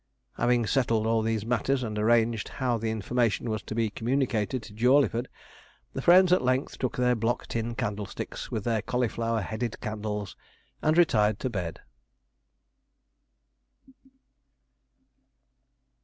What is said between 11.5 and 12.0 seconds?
bed.